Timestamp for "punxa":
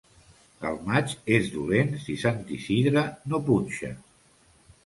3.51-3.93